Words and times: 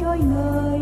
joy 0.00 0.18
nơi 0.18 0.75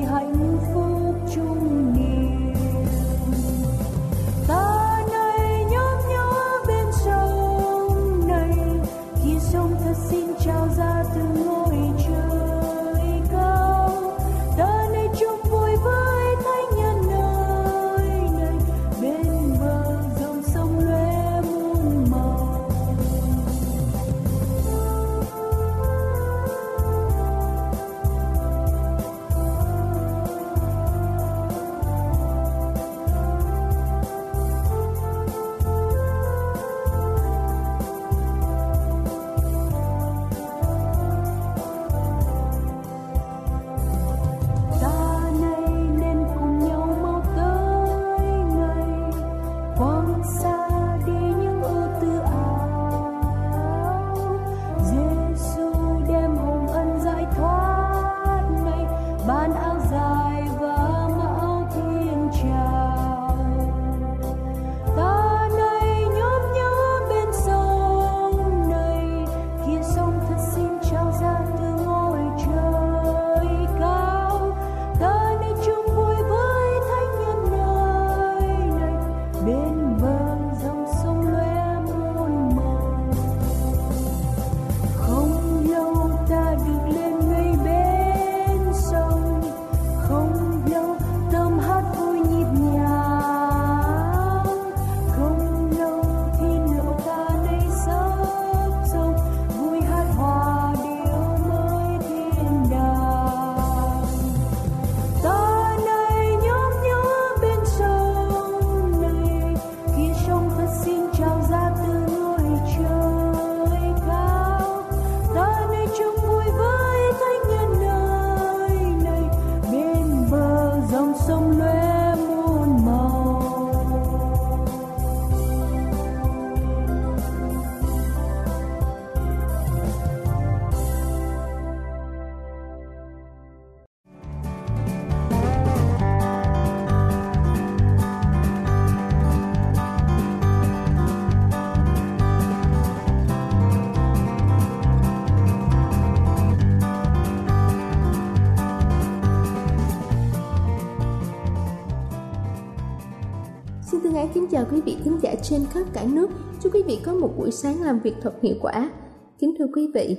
chào 154.55 154.65
quý 154.73 154.81
vị 154.81 154.97
khán 155.05 155.19
giả 155.23 155.35
trên 155.43 155.61
khắp 155.71 155.85
cả 155.93 156.07
nước. 156.13 156.31
Chúc 156.63 156.75
quý 156.75 156.83
vị 156.87 156.99
có 157.05 157.15
một 157.15 157.31
buổi 157.39 157.51
sáng 157.51 157.83
làm 157.83 158.01
việc 158.01 158.15
thật 158.23 158.33
hiệu 158.43 158.55
quả. 158.63 158.91
Kính 159.39 159.55
thưa 159.59 159.67
quý 159.75 159.91
vị, 159.95 160.17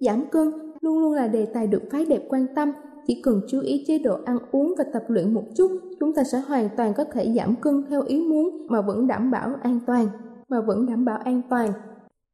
giảm 0.00 0.24
cân 0.30 0.52
luôn 0.80 0.98
luôn 0.98 1.12
là 1.12 1.28
đề 1.28 1.46
tài 1.46 1.66
được 1.66 1.82
phái 1.92 2.04
đẹp 2.04 2.22
quan 2.28 2.46
tâm. 2.56 2.72
Chỉ 3.06 3.22
cần 3.22 3.40
chú 3.48 3.60
ý 3.60 3.84
chế 3.86 3.98
độ 3.98 4.16
ăn 4.24 4.38
uống 4.52 4.74
và 4.78 4.84
tập 4.92 5.02
luyện 5.08 5.34
một 5.34 5.42
chút, 5.56 5.70
chúng 6.00 6.14
ta 6.14 6.24
sẽ 6.24 6.38
hoàn 6.38 6.68
toàn 6.76 6.94
có 6.94 7.04
thể 7.04 7.32
giảm 7.36 7.54
cân 7.56 7.84
theo 7.88 8.02
ý 8.02 8.20
muốn 8.20 8.66
mà 8.70 8.80
vẫn 8.80 9.06
đảm 9.06 9.30
bảo 9.30 9.54
an 9.62 9.80
toàn. 9.86 10.06
Mà 10.48 10.60
vẫn 10.60 10.86
đảm 10.86 11.04
bảo 11.04 11.18
an 11.24 11.42
toàn. 11.50 11.72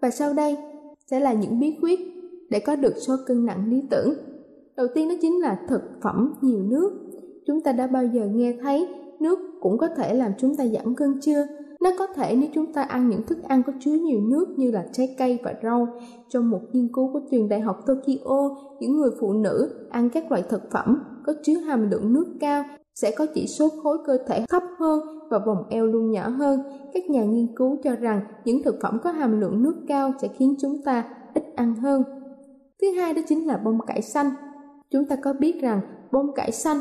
Và 0.03 0.11
sau 0.11 0.35
đây 0.35 0.57
sẽ 1.11 1.21
là 1.21 1.33
những 1.33 1.61
bí 1.61 1.77
quyết 1.83 2.01
để 2.51 2.61
có 2.61 2.77
được 2.77 2.95
số 2.97 3.17
cân 3.27 3.47
nặng 3.47 3.71
lý 3.71 3.83
tưởng. 3.91 4.15
Đầu 4.77 4.87
tiên 4.95 5.09
đó 5.09 5.15
chính 5.21 5.41
là 5.41 5.59
thực 5.69 5.83
phẩm 6.03 6.35
nhiều 6.41 6.63
nước. 6.63 6.93
Chúng 7.47 7.61
ta 7.61 7.73
đã 7.73 7.87
bao 7.87 8.07
giờ 8.07 8.27
nghe 8.27 8.55
thấy 8.63 8.89
nước 9.21 9.39
cũng 9.61 9.79
có 9.79 9.89
thể 9.97 10.15
làm 10.15 10.33
chúng 10.39 10.57
ta 10.57 10.67
giảm 10.67 10.95
cân 10.95 11.21
chưa? 11.21 11.47
Nó 11.81 11.91
có 11.99 12.07
thể 12.07 12.37
nếu 12.37 12.51
chúng 12.55 12.73
ta 12.73 12.83
ăn 12.83 13.09
những 13.09 13.23
thức 13.27 13.39
ăn 13.49 13.63
có 13.67 13.73
chứa 13.81 13.93
nhiều 13.93 14.21
nước 14.21 14.47
như 14.57 14.71
là 14.71 14.87
trái 14.93 15.15
cây 15.19 15.39
và 15.43 15.55
rau. 15.63 15.89
Trong 16.29 16.51
một 16.51 16.61
nghiên 16.73 16.89
cứu 16.93 17.13
của 17.13 17.21
trường 17.31 17.49
đại 17.49 17.61
học 17.61 17.77
Tokyo, 17.87 18.57
những 18.81 18.97
người 18.97 19.11
phụ 19.21 19.33
nữ 19.33 19.87
ăn 19.91 20.11
các 20.11 20.31
loại 20.31 20.43
thực 20.49 20.71
phẩm 20.71 21.03
có 21.27 21.33
chứa 21.43 21.55
hàm 21.55 21.91
lượng 21.91 22.13
nước 22.13 22.27
cao 22.41 22.65
sẽ 22.95 23.11
có 23.17 23.27
chỉ 23.35 23.47
số 23.47 23.69
khối 23.83 23.99
cơ 24.07 24.19
thể 24.27 24.45
thấp 24.49 24.63
hơn 24.79 25.01
và 25.31 25.39
vòng 25.47 25.65
eo 25.71 25.87
luôn 25.87 26.11
nhỏ 26.11 26.29
hơn. 26.29 26.61
Các 26.93 27.11
nhà 27.11 27.25
nghiên 27.25 27.47
cứu 27.57 27.79
cho 27.85 27.97
rằng 27.97 28.21
những 28.45 28.63
thực 28.63 28.75
phẩm 28.83 28.99
có 29.03 29.11
hàm 29.11 29.41
lượng 29.41 29.63
nước 29.63 29.75
cao 29.89 30.13
sẽ 30.23 30.29
khiến 30.29 30.55
chúng 30.61 30.83
ta 30.85 31.05
ít 31.35 31.45
ăn 31.57 31.75
hơn. 31.75 32.03
Thứ 32.83 32.91
hai 32.91 33.15
đó 33.15 33.23
chính 33.29 33.47
là 33.47 33.57
bông 33.57 33.79
cải 33.87 34.03
xanh. 34.03 34.31
Chúng 34.91 35.05
ta 35.05 35.17
có 35.17 35.33
biết 35.33 35.63
rằng 35.63 35.81
bông 36.13 36.33
cải 36.35 36.53
xanh 36.53 36.77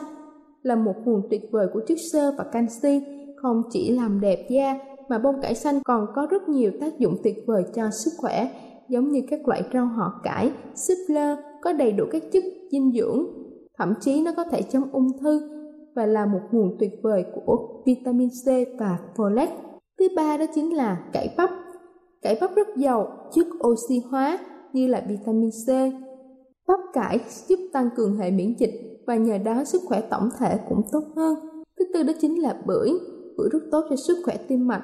là 0.63 0.75
một 0.75 0.93
nguồn 1.05 1.21
tuyệt 1.29 1.41
vời 1.51 1.67
của 1.73 1.81
chất 1.87 1.97
xơ 2.11 2.33
và 2.37 2.43
canxi, 2.43 3.01
không 3.35 3.61
chỉ 3.71 3.91
làm 3.91 4.21
đẹp 4.21 4.47
da 4.49 4.79
mà 5.09 5.17
bông 5.17 5.41
cải 5.41 5.55
xanh 5.55 5.79
còn 5.85 6.05
có 6.15 6.27
rất 6.31 6.49
nhiều 6.49 6.71
tác 6.81 6.99
dụng 6.99 7.15
tuyệt 7.23 7.35
vời 7.47 7.63
cho 7.75 7.89
sức 7.91 8.11
khỏe, 8.17 8.49
giống 8.89 9.09
như 9.11 9.21
các 9.29 9.47
loại 9.47 9.63
rau 9.73 9.85
họ 9.85 10.21
cải, 10.23 10.51
súp 10.75 10.97
lơ 11.07 11.35
có 11.61 11.73
đầy 11.73 11.91
đủ 11.91 12.05
các 12.11 12.23
chất 12.31 12.43
dinh 12.71 12.91
dưỡng, 12.91 13.25
thậm 13.77 13.93
chí 14.01 14.21
nó 14.21 14.31
có 14.37 14.43
thể 14.43 14.61
chống 14.61 14.89
ung 14.91 15.07
thư 15.21 15.41
và 15.95 16.05
là 16.05 16.25
một 16.25 16.39
nguồn 16.51 16.77
tuyệt 16.79 16.91
vời 17.03 17.25
của 17.35 17.81
vitamin 17.85 18.29
C 18.29 18.47
và 18.79 18.99
folate. 19.15 19.55
Thứ 19.99 20.07
ba 20.15 20.37
đó 20.37 20.45
chính 20.55 20.75
là 20.75 21.03
cải 21.13 21.33
bắp. 21.37 21.49
Cải 22.21 22.37
bắp 22.41 22.55
rất 22.55 22.67
giàu 22.77 23.29
chất 23.35 23.47
oxy 23.67 24.01
hóa 24.09 24.39
như 24.73 24.87
là 24.87 25.03
vitamin 25.07 25.49
C. 25.49 25.69
Bắp 26.67 26.79
cải 26.93 27.19
giúp 27.47 27.59
tăng 27.73 27.89
cường 27.95 28.17
hệ 28.17 28.31
miễn 28.31 28.53
dịch 28.59 28.88
và 29.09 29.15
nhờ 29.15 29.37
đó 29.37 29.63
sức 29.63 29.81
khỏe 29.85 30.01
tổng 30.01 30.29
thể 30.39 30.59
cũng 30.69 30.81
tốt 30.91 31.03
hơn. 31.15 31.35
Thứ 31.79 31.85
tư 31.93 32.03
đó 32.03 32.13
chính 32.21 32.41
là 32.41 32.55
bưởi. 32.65 32.89
Bưởi 33.37 33.49
rất 33.51 33.59
tốt 33.71 33.85
cho 33.89 33.95
sức 33.95 34.17
khỏe 34.25 34.37
tim 34.47 34.67
mạch 34.67 34.83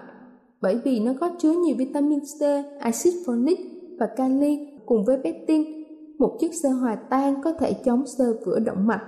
bởi 0.62 0.80
vì 0.83 1.00
nó 1.00 1.12
có 1.19 1.30
chứa 1.38 1.51
nhiều 1.51 1.75
vitamin 1.77 2.19
C, 2.19 2.42
axit 2.80 3.13
folic 3.25 3.56
và 4.00 4.07
kali 4.18 4.68
cùng 4.86 5.06
với 5.06 5.18
pectin, 5.24 5.63
một 6.19 6.38
chất 6.39 6.51
xơ 6.63 6.69
hòa 6.69 6.95
tan 6.95 7.42
có 7.44 7.54
thể 7.60 7.74
chống 7.74 8.04
xơ 8.18 8.39
vữa 8.45 8.60
động 8.60 8.88
mạch. 8.88 9.06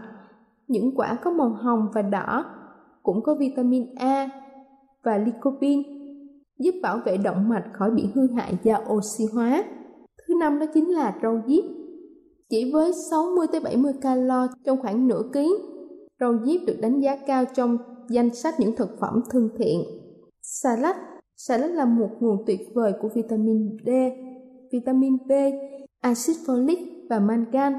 Những 0.68 0.96
quả 0.96 1.18
có 1.24 1.32
màu 1.32 1.50
hồng 1.50 1.88
và 1.94 2.02
đỏ 2.02 2.46
cũng 3.04 3.24
có 3.24 3.36
vitamin 3.36 3.96
A 3.96 4.30
và 5.04 5.18
lycopene 5.18 5.84
giúp 6.60 6.76
bảo 6.84 7.00
vệ 7.06 7.18
động 7.18 7.50
mạch 7.50 7.64
khỏi 7.74 7.92
bị 7.92 8.10
hư 8.16 8.28
hại 8.36 8.58
do 8.64 8.78
oxy 8.94 9.26
hóa. 9.34 9.64
Thứ 10.28 10.34
năm 10.40 10.60
đó 10.60 10.66
chính 10.74 10.90
là 10.90 11.16
rau 11.22 11.42
diếp 11.48 11.64
chỉ 12.50 12.72
với 12.74 12.92
60 13.12 13.48
tới 13.52 13.62
70 13.62 13.94
calo 14.02 14.48
trong 14.66 14.82
khoảng 14.82 15.08
nửa 15.08 15.22
ký, 15.34 15.56
rau 16.20 16.34
diếp 16.46 16.62
được 16.68 16.78
đánh 16.82 17.00
giá 17.00 17.16
cao 17.28 17.46
trong 17.56 17.78
danh 18.10 18.36
sách 18.36 18.60
những 18.60 18.76
thực 18.76 18.90
phẩm 19.00 19.22
thân 19.30 19.50
thiện. 19.58 19.84
Salad 20.42 20.96
Salad 21.38 21.72
là 21.72 21.86
một 21.86 22.10
nguồn 22.20 22.44
tuyệt 22.48 22.60
vời 22.76 22.94
của 23.02 23.10
vitamin 23.16 23.78
D, 23.86 23.90
vitamin 24.72 25.18
B, 25.28 25.32
axit 26.02 26.36
folic 26.46 26.78
và 27.10 27.20
mangan, 27.20 27.74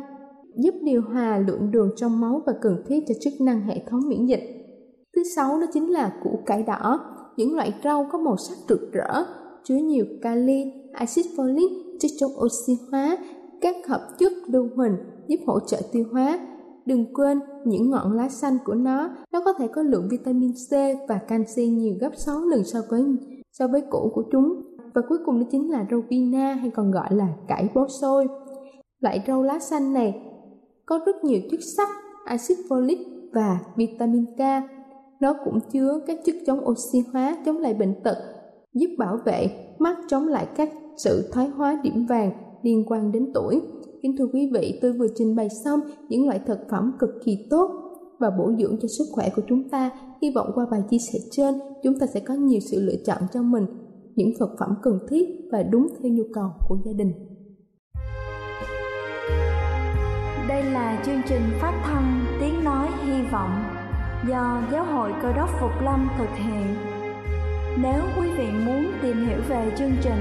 giúp 0.57 0.75
điều 0.83 1.03
hòa 1.03 1.39
lượng 1.39 1.71
đường 1.71 1.91
trong 1.97 2.21
máu 2.21 2.43
và 2.47 2.53
cần 2.61 2.83
thiết 2.89 3.05
cho 3.09 3.15
chức 3.21 3.33
năng 3.41 3.61
hệ 3.61 3.83
thống 3.87 4.01
miễn 4.09 4.27
dịch. 4.27 4.43
Thứ 5.17 5.23
sáu 5.37 5.61
đó 5.61 5.67
chính 5.73 5.91
là 5.91 6.21
củ 6.25 6.39
cải 6.47 6.63
đỏ, 6.63 7.01
những 7.37 7.57
loại 7.57 7.75
rau 7.85 8.09
có 8.13 8.19
màu 8.19 8.37
sắc 8.37 8.57
rực 8.69 8.93
rỡ, 8.93 9.25
chứa 9.65 9.77
nhiều 9.77 10.05
kali, 10.23 10.65
axit 10.93 11.27
folic, 11.37 11.99
chất 12.01 12.11
chống 12.19 12.33
oxy 12.45 12.73
hóa 12.91 13.19
các 13.61 13.77
hợp 13.89 14.09
chất 14.19 14.33
lưu 14.47 14.69
huỳnh 14.77 14.97
giúp 15.29 15.41
hỗ 15.47 15.61
trợ 15.61 15.81
tiêu 15.93 16.05
hóa. 16.13 16.39
Đừng 16.87 17.15
quên 17.15 17.41
những 17.65 17.91
ngọn 17.91 18.13
lá 18.13 18.29
xanh 18.29 18.59
của 18.65 18.75
nó, 18.75 19.11
nó 19.33 19.43
có 19.45 19.53
thể 19.53 19.69
có 19.69 19.83
lượng 19.83 20.09
vitamin 20.11 20.53
C 20.53 20.73
và 21.09 21.19
canxi 21.29 21.69
nhiều 21.69 21.95
gấp 22.01 22.11
6 22.17 22.41
lần 22.41 22.65
so 22.65 22.79
với 22.91 23.05
so 23.53 23.69
với 23.69 23.81
củ 23.81 24.11
của 24.15 24.25
chúng. 24.33 24.63
Và 24.95 25.03
cuối 25.09 25.19
cùng 25.27 25.41
đó 25.41 25.47
chính 25.51 25.71
là 25.71 25.87
rau 25.91 26.03
pina 26.11 26.53
hay 26.53 26.71
còn 26.71 26.91
gọi 26.91 27.15
là 27.15 27.29
cải 27.49 27.69
bó 27.75 27.89
xôi. 28.01 28.29
Loại 29.01 29.25
rau 29.27 29.43
lá 29.43 29.59
xanh 29.59 29.93
này 29.93 30.23
có 30.87 31.01
rất 31.07 31.25
nhiều 31.25 31.41
chất 31.51 31.61
sắt, 31.77 31.89
axit 32.25 32.59
folic 32.69 32.99
và 33.33 33.61
vitamin 33.77 34.25
K. 34.27 34.41
Nó 35.21 35.35
cũng 35.45 35.59
chứa 35.73 36.01
các 36.07 36.19
chất 36.25 36.37
chống 36.47 36.69
oxy 36.69 36.99
hóa, 37.13 37.37
chống 37.47 37.59
lại 37.59 37.75
bệnh 37.75 38.03
tật, 38.03 38.17
giúp 38.75 38.89
bảo 38.99 39.19
vệ 39.25 39.49
mắt 39.79 39.97
chống 40.09 40.29
lại 40.29 40.47
các 40.57 40.71
sự 40.97 41.31
thoái 41.33 41.49
hóa 41.49 41.81
điểm 41.83 42.07
vàng 42.07 42.48
liên 42.63 42.85
quan 42.87 43.13
đến 43.13 43.31
tuổi. 43.35 43.61
Kính 44.03 44.17
thưa 44.19 44.27
quý 44.33 44.51
vị, 44.55 44.79
tôi 44.83 44.93
vừa 44.93 45.07
trình 45.15 45.37
bày 45.37 45.49
xong 45.65 45.81
những 46.09 46.27
loại 46.27 46.41
thực 46.47 46.59
phẩm 46.71 46.93
cực 46.99 47.11
kỳ 47.25 47.47
tốt 47.51 47.71
và 48.19 48.31
bổ 48.31 48.53
dưỡng 48.59 48.77
cho 48.83 48.89
sức 48.99 49.05
khỏe 49.13 49.31
của 49.37 49.43
chúng 49.49 49.69
ta. 49.69 49.91
Hy 50.23 50.31
vọng 50.35 50.51
qua 50.55 50.67
bài 50.71 50.81
chia 50.91 50.99
sẻ 50.99 51.19
trên, 51.31 51.55
chúng 51.83 51.99
ta 51.99 52.07
sẽ 52.07 52.21
có 52.21 52.35
nhiều 52.35 52.61
sự 52.61 52.81
lựa 52.81 52.97
chọn 53.07 53.19
cho 53.33 53.43
mình, 53.43 53.67
những 54.15 54.33
thực 54.39 54.51
phẩm 54.59 54.75
cần 54.83 54.99
thiết 55.09 55.29
và 55.53 55.63
đúng 55.63 55.87
theo 56.03 56.13
nhu 56.13 56.25
cầu 56.35 56.49
của 56.69 56.77
gia 56.85 56.93
đình. 56.93 57.13
Đây 60.49 60.65
là 60.65 61.03
chương 61.07 61.21
trình 61.29 61.43
phát 61.61 61.83
thanh 61.85 62.25
Tiếng 62.41 62.65
Nói 62.65 62.89
Hy 63.05 63.23
Vọng 63.33 63.51
do 64.29 64.63
Giáo 64.73 64.85
hội 64.85 65.11
Cơ 65.23 65.33
đốc 65.33 65.49
Phục 65.61 65.71
Lâm 65.85 66.09
thực 66.19 66.31
hiện. 66.37 66.67
Nếu 67.83 68.03
quý 68.19 68.29
vị 68.39 68.47
muốn 68.67 68.85
tìm 69.03 69.17
hiểu 69.17 69.39
về 69.49 69.73
chương 69.79 69.93
trình 70.03 70.21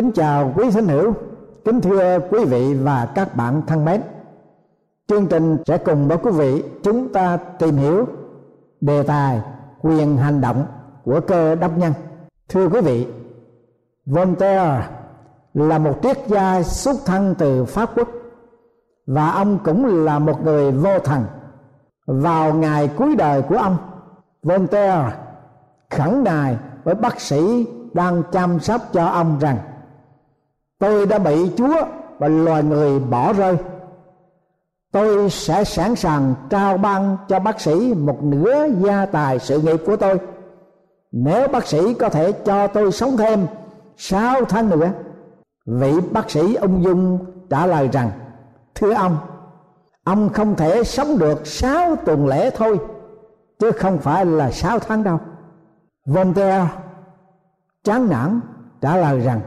Kính 0.00 0.12
chào 0.12 0.52
quý 0.56 0.70
thính 0.70 0.88
hữu, 0.88 1.14
kính 1.64 1.80
thưa 1.80 2.18
quý 2.30 2.44
vị 2.44 2.74
và 2.74 3.08
các 3.14 3.36
bạn 3.36 3.62
thân 3.66 3.84
mến. 3.84 4.02
Chương 5.08 5.26
trình 5.26 5.56
sẽ 5.66 5.78
cùng 5.78 6.08
với 6.08 6.18
quý 6.18 6.30
vị 6.30 6.62
chúng 6.82 7.12
ta 7.12 7.36
tìm 7.36 7.76
hiểu 7.76 8.06
đề 8.80 9.02
tài 9.02 9.40
quyền 9.82 10.16
hành 10.16 10.40
động 10.40 10.66
của 11.04 11.20
cơ 11.20 11.54
đốc 11.54 11.78
nhân. 11.78 11.92
Thưa 12.48 12.68
quý 12.68 12.80
vị, 12.80 13.06
Voltaire 14.06 14.88
là 15.54 15.78
một 15.78 15.98
triết 16.02 16.18
gia 16.26 16.62
xuất 16.62 16.96
thân 17.06 17.34
từ 17.38 17.64
Pháp 17.64 17.90
Quốc 17.94 18.08
và 19.06 19.30
ông 19.30 19.58
cũng 19.64 20.04
là 20.04 20.18
một 20.18 20.44
người 20.44 20.72
vô 20.72 20.98
thần. 20.98 21.24
Vào 22.06 22.54
ngày 22.54 22.90
cuối 22.96 23.16
đời 23.16 23.42
của 23.42 23.56
ông, 23.56 23.76
Voltaire 24.42 25.12
khẳng 25.90 26.24
nài 26.24 26.58
với 26.84 26.94
bác 26.94 27.20
sĩ 27.20 27.66
đang 27.92 28.22
chăm 28.32 28.60
sóc 28.60 28.80
cho 28.92 29.06
ông 29.06 29.38
rằng 29.38 29.58
tôi 30.80 31.06
đã 31.06 31.18
bị 31.18 31.50
chúa 31.56 31.84
và 32.18 32.28
loài 32.28 32.62
người 32.62 32.98
bỏ 32.98 33.32
rơi. 33.32 33.56
Tôi 34.92 35.30
sẽ 35.30 35.64
sẵn 35.64 35.96
sàng 35.96 36.34
trao 36.50 36.78
ban 36.78 37.16
cho 37.28 37.38
bác 37.38 37.60
sĩ 37.60 37.94
một 37.94 38.22
nửa 38.22 38.66
gia 38.80 39.06
tài 39.06 39.38
sự 39.38 39.60
nghiệp 39.60 39.82
của 39.86 39.96
tôi. 39.96 40.18
Nếu 41.12 41.48
bác 41.48 41.66
sĩ 41.66 41.94
có 41.94 42.08
thể 42.08 42.32
cho 42.32 42.66
tôi 42.66 42.92
sống 42.92 43.16
thêm 43.16 43.46
sáu 43.96 44.44
tháng 44.44 44.70
nữa, 44.70 44.90
vị 45.66 45.92
bác 46.12 46.30
sĩ 46.30 46.54
ung 46.54 46.82
dung 46.84 47.18
trả 47.50 47.66
lời 47.66 47.88
rằng, 47.92 48.10
thưa 48.74 48.92
ông 48.94 49.16
ông 50.04 50.28
không 50.28 50.56
thể 50.56 50.84
sống 50.84 51.18
được 51.18 51.46
sáu 51.46 51.96
tuần 51.96 52.26
lễ 52.26 52.50
thôi, 52.50 52.78
chứ 53.58 53.70
không 53.70 53.98
phải 53.98 54.26
là 54.26 54.50
sáu 54.50 54.78
tháng 54.78 55.04
đâu. 55.04 55.18
Voltaire 56.06 56.66
chán 57.84 58.10
nản 58.10 58.40
trả 58.80 58.96
lời 58.96 59.20
rằng 59.20 59.40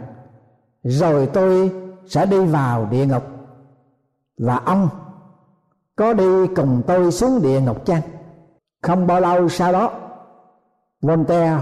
rồi 0.84 1.30
tôi 1.34 1.72
sẽ 2.06 2.26
đi 2.26 2.46
vào 2.46 2.88
địa 2.92 3.06
ngục. 3.06 3.24
Và 4.38 4.62
ông 4.66 4.90
có 5.96 6.14
đi 6.14 6.48
cùng 6.56 6.82
tôi 6.88 7.12
xuống 7.12 7.42
địa 7.42 7.62
ngục 7.62 7.86
chăng? 7.86 8.02
Không 8.82 9.08
bao 9.08 9.22
lâu 9.22 9.50
sau 9.50 9.72
đó, 9.72 9.92
Voltaire 11.02 11.58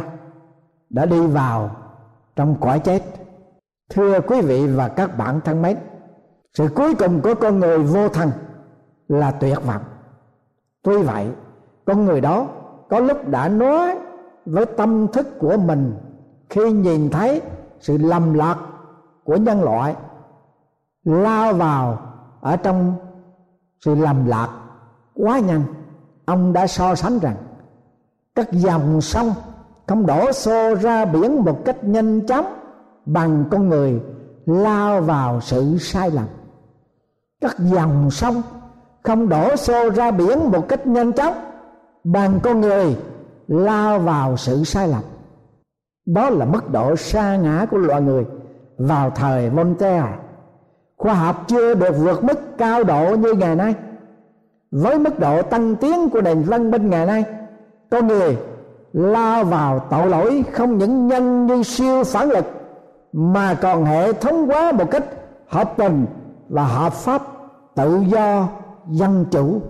đã 0.90 1.06
đi 1.06 1.28
vào 1.28 1.76
trong 2.36 2.56
cõi 2.62 2.80
chết. 2.80 3.04
Thưa 3.90 4.20
quý 4.22 4.42
vị 4.42 4.68
và 4.68 4.88
các 4.88 5.18
bạn 5.18 5.42
thân 5.42 5.62
mến, 5.62 5.78
sự 6.54 6.68
cuối 6.76 6.96
cùng 6.96 7.22
của 7.22 7.34
con 7.36 7.60
người 7.60 7.78
vô 7.78 8.10
thần 8.10 8.32
là 9.08 9.32
tuyệt 9.32 9.58
vọng. 9.66 9.84
Tuy 10.84 10.98
vậy, 10.98 11.28
con 11.86 12.06
người 12.06 12.22
đó 12.22 12.48
có 12.90 13.00
lúc 13.00 13.28
đã 13.28 13.48
nói 13.48 13.98
với 14.46 14.66
tâm 14.66 15.08
thức 15.08 15.28
của 15.40 15.58
mình 15.58 15.94
khi 16.50 16.72
nhìn 16.72 17.10
thấy 17.10 17.42
sự 17.80 17.98
lầm 17.98 18.34
lạc 18.34 18.58
của 19.32 19.38
nhân 19.38 19.64
loại 19.64 19.96
lao 21.04 21.54
vào 21.54 22.00
ở 22.42 22.56
trong 22.56 22.94
sự 23.86 23.96
lầm 23.96 24.26
lạc 24.26 24.50
quá 25.14 25.40
nhanh. 25.40 25.64
Ông 26.26 26.54
đã 26.54 26.68
so 26.68 26.96
sánh 26.96 27.20
rằng 27.20 27.36
các 28.36 28.52
dòng 28.52 29.02
sông 29.02 29.34
không 29.88 30.06
đổ 30.06 30.32
xô 30.32 30.76
ra 30.76 31.06
biển 31.06 31.44
một 31.46 31.66
cách 31.66 31.84
nhanh 31.84 32.28
chóng 32.28 32.46
bằng 33.06 33.46
con 33.52 33.70
người 33.70 34.02
lao 34.46 35.02
vào 35.02 35.42
sự 35.42 35.78
sai 35.78 36.12
lầm. 36.12 36.26
Các 37.42 37.60
dòng 37.60 38.12
sông 38.12 38.42
không 39.04 39.30
đổ 39.30 39.56
xô 39.56 39.90
ra 39.90 40.12
biển 40.12 40.52
một 40.52 40.68
cách 40.70 40.88
nhanh 40.88 41.14
chóng 41.14 41.34
bằng 42.04 42.40
con 42.44 42.62
người 42.62 42.98
lao 43.48 44.00
vào 44.00 44.38
sự 44.38 44.64
sai 44.64 44.88
lầm. 44.88 45.04
Đó 46.06 46.30
là 46.30 46.46
mức 46.46 46.72
độ 46.72 46.96
sa 46.96 47.38
ngã 47.38 47.66
của 47.72 47.78
loài 47.78 48.02
người 48.02 48.26
vào 48.88 49.10
thời 49.10 49.50
Voltaire, 49.50 50.08
khoa 50.98 51.14
học 51.14 51.44
chưa 51.48 51.74
được 51.74 51.96
vượt 51.98 52.24
mức 52.24 52.58
cao 52.58 52.84
độ 52.84 53.16
như 53.16 53.34
ngày 53.34 53.56
nay. 53.56 53.76
Với 54.72 55.00
mức 55.00 55.20
độ 55.20 55.42
tăng 55.42 55.76
tiến 55.76 56.10
của 56.10 56.22
nền 56.22 56.42
văn 56.42 56.72
minh 56.72 56.90
ngày 56.90 57.06
nay 57.06 57.26
con 57.92 58.08
người 58.08 58.38
lao 58.94 59.44
vào 59.44 59.80
tội 59.80 60.10
lỗi 60.10 60.44
không 60.52 60.78
những 60.78 61.08
nhân 61.08 61.48
như 61.48 61.64
siêu 61.64 62.04
phản 62.04 62.30
lực, 62.30 62.46
mà 63.14 63.54
còn 63.62 63.86
hệ 63.86 64.14
thống 64.14 64.48
hóa 64.48 64.72
một 64.72 64.92
cách 64.92 65.06
hợp 65.48 65.74
tình 65.78 66.06
và 66.50 66.64
hợp 66.64 66.94
pháp, 66.94 67.22
tự 67.76 68.00
do, 68.08 68.48
dân 68.88 69.26
chủ. 69.32 69.62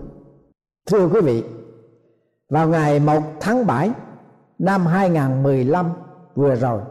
Thưa 0.89 1.07
quý 1.07 1.21
vị, 1.21 1.43
vào 2.49 2.67
ngày 2.67 2.99
1 2.99 3.21
tháng 3.39 3.67
7 3.67 3.91
năm 4.59 4.85
2015 4.85 5.85
vừa 6.35 6.55
rồi 6.55 6.81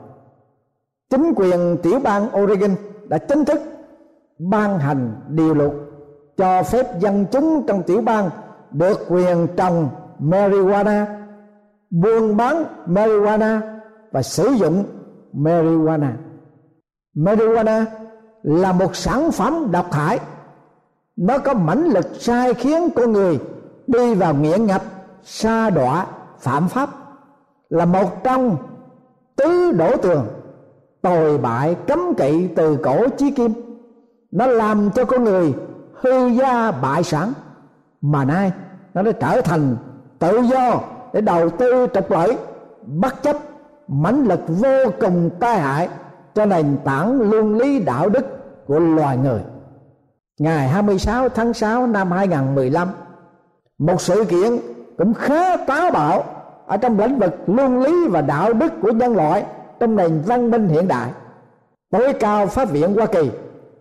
chính 1.11 1.33
quyền 1.37 1.76
tiểu 1.83 2.00
bang 2.00 2.29
Oregon 2.43 2.71
đã 3.09 3.19
chính 3.19 3.45
thức 3.45 3.61
ban 4.38 4.79
hành 4.79 5.14
điều 5.29 5.55
luật 5.55 5.71
cho 6.37 6.62
phép 6.62 7.00
dân 7.00 7.26
chúng 7.33 7.67
trong 7.67 7.83
tiểu 7.83 8.00
bang 8.00 8.31
được 8.71 8.99
quyền 9.09 9.47
trồng 9.57 9.88
marijuana, 10.21 11.05
buôn 11.90 12.37
bán 12.37 12.64
marijuana 12.87 13.61
và 14.12 14.23
sử 14.23 14.49
dụng 14.49 14.85
marijuana. 15.35 16.12
Marijuana 17.14 17.85
là 18.43 18.73
một 18.73 18.97
sản 18.97 19.33
phẩm 19.33 19.69
độc 19.71 19.93
hại. 19.93 20.21
Nó 21.17 21.38
có 21.38 21.55
mãnh 21.55 21.85
lực 21.85 22.07
sai 22.19 22.55
khiến 22.55 22.88
con 22.97 23.12
người 23.12 23.38
đi 23.87 24.14
vào 24.14 24.35
nghiện 24.35 24.67
ngập, 24.67 24.83
sa 25.23 25.71
đọa, 25.71 26.07
phạm 26.38 26.69
pháp, 26.69 26.90
là 27.69 27.85
một 27.85 28.25
trong 28.25 28.57
tứ 29.37 29.73
đổ 29.73 29.97
tường 29.97 30.26
tồi 31.02 31.38
bại 31.38 31.76
cấm 31.87 32.14
kỵ 32.14 32.49
từ 32.57 32.76
cổ 32.76 33.09
chí 33.09 33.30
kim. 33.30 33.52
Nó 34.30 34.47
làm 34.47 34.90
cho 34.90 35.04
con 35.04 35.25
người 35.25 35.54
hư 35.95 36.26
gia 36.26 36.71
bại 36.71 37.02
sản. 37.02 37.33
Mà 38.00 38.25
nay, 38.25 38.52
nó 38.95 39.02
đã 39.02 39.12
trở 39.12 39.40
thành 39.40 39.76
tự 40.19 40.40
do 40.40 40.80
để 41.12 41.21
đầu 41.21 41.50
tư 41.50 41.87
trục 41.95 42.11
lợi, 42.11 42.37
bất 42.87 43.23
chấp 43.23 43.37
mãnh 43.88 44.25
lực 44.25 44.40
vô 44.49 44.90
cùng 45.00 45.30
tai 45.40 45.61
hại 45.61 45.88
cho 46.35 46.47
nền 46.47 46.76
tảng 46.85 47.21
luân 47.21 47.59
lý 47.59 47.78
đạo 47.78 48.09
đức 48.09 48.26
của 48.66 48.78
loài 48.78 49.16
người. 49.16 49.40
Ngày 50.38 50.69
26 50.69 51.28
tháng 51.28 51.52
6 51.52 51.87
năm 51.87 52.11
2015 52.11 52.88
một 53.78 54.00
sự 54.00 54.25
kiện 54.25 54.59
cũng 54.99 55.14
khá 55.14 55.57
táo 55.57 55.90
bạo 55.90 56.25
ở 56.66 56.76
trong 56.76 57.00
lĩnh 57.00 57.19
vực 57.19 57.35
luân 57.47 57.83
lý 57.83 58.09
và 58.09 58.21
đạo 58.21 58.52
đức 58.52 58.73
của 58.83 58.92
nhân 58.92 59.16
loại 59.16 59.45
trong 59.81 59.97
nền 59.97 60.23
văn 60.27 60.51
minh 60.51 60.69
hiện 60.69 60.89
đại, 60.89 61.11
tối 61.91 62.13
cao 62.21 62.47
pháp 62.47 62.71
viện 62.71 62.95
hoa 62.95 63.07
kỳ 63.07 63.31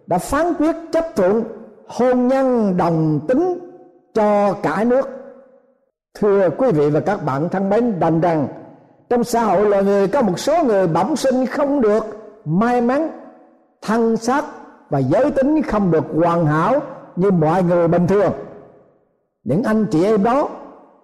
đã 0.07 0.17
phán 0.17 0.53
quyết 0.53 0.75
chấp 0.91 1.05
thuận 1.15 1.43
hôn 1.87 2.27
nhân 2.27 2.77
đồng 2.77 3.19
tính 3.27 3.59
cho 4.13 4.53
cả 4.53 4.83
nước. 4.83 5.09
Thưa 6.19 6.49
quý 6.49 6.71
vị 6.71 6.89
và 6.89 6.99
các 6.99 7.25
bạn 7.25 7.49
thân 7.49 7.69
mến, 7.69 7.99
đành 7.99 8.21
rằng 8.21 8.47
trong 9.09 9.23
xã 9.23 9.43
hội 9.43 9.65
loài 9.65 9.83
người 9.83 10.07
có 10.07 10.21
một 10.21 10.39
số 10.39 10.63
người 10.63 10.87
bẩm 10.87 11.15
sinh 11.15 11.45
không 11.45 11.81
được 11.81 12.03
may 12.45 12.81
mắn, 12.81 13.09
thân 13.81 14.17
xác 14.17 14.45
và 14.89 14.99
giới 14.99 15.31
tính 15.31 15.61
không 15.61 15.91
được 15.91 16.03
hoàn 16.15 16.45
hảo 16.45 16.79
như 17.15 17.31
mọi 17.31 17.63
người 17.63 17.87
bình 17.87 18.07
thường. 18.07 18.31
Những 19.43 19.63
anh 19.63 19.85
chị 19.85 20.03
em 20.03 20.23
đó 20.23 20.49